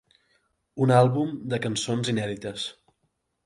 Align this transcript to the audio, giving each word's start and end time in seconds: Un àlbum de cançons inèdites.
Un 0.85 0.93
àlbum 1.01 1.37
de 1.53 1.61
cançons 1.67 2.13
inèdites. 2.17 2.69